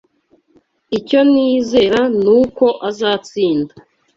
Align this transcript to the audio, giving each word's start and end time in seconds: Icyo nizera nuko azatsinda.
Icyo 0.97 1.19
nizera 1.31 2.01
nuko 2.23 2.65
azatsinda. 2.89 3.73